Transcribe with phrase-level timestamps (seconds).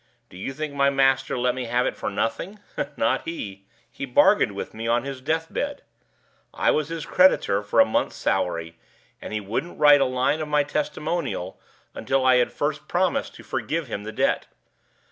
[0.31, 2.57] Do you think my master let me have it for nothing?
[2.97, 3.67] Not he!
[3.87, 5.83] He bargained with me on his deathbed.
[6.55, 8.79] I was his creditor for a month's salary,
[9.21, 11.59] and he wouldn't write a line of my testimonial
[11.93, 14.47] until I had first promised to forgive him the debt.